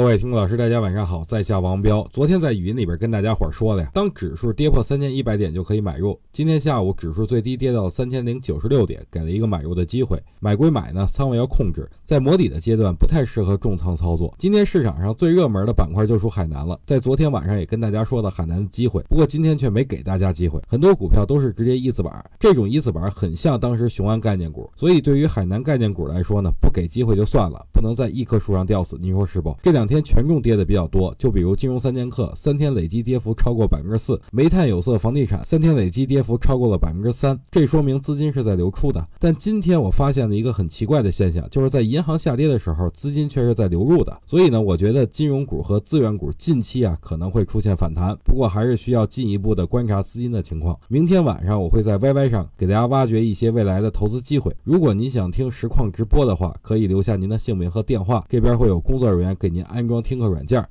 [0.00, 2.02] 各位听众老师，大家晚上好，在下王彪。
[2.10, 6.18] 昨天在语音里边跟大家伙儿说的呀，当指数跌破三千一百点就可以买入。
[6.32, 10.18] 今天下午指数最低跌到了三千零九十六点，给了一个买入的机会。
[10.38, 14.34] 买归买呢，仓位要控制，在磨底的阶段不太适合重仓操作。
[14.38, 29.56] 今天市场上最热门的板块就属海南了，在昨天晚上也跟大家说了海南的机会，不过今天却没给大家机会，很多股票都是直接一字板，这种一字板很像当时雄安概念股，所以对于海南概念股来说呢，不给机会就算了，不能在一棵树上吊死，您说是不？
[29.62, 39.02] 这两天权重跌的比较多，就比如金融三剑客，三天累计跌幅超过百分之四；煤炭、有色、房地产三天累计跌幅超过了百分之三，这说明资金是在流出的。
[39.18, 44.14] 但今天我发现了一个很奇怪的现象，就是在银行下跌的时候，资金却是在流入的。
[44.26, 50.78] 所以呢，我觉得金融股和资源股近期啊可能会出现反弹，不过还是需要进一步的观察资金的情况。
[50.88, 54.54] 明天晚上我会在 YY 上给大家挖掘一些未来的投资机会。
[54.64, 60.66] 如果您想听实况直播的话，可以留下您的姓名和电话，这边会有工作人员给您安装听课软件。